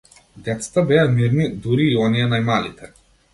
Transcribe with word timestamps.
Децата 0.45 0.83
беа 0.91 1.03
мирни, 1.17 1.45
дури 1.67 1.85
и 1.91 2.01
оние 2.07 2.27
најмалите. 2.33 2.91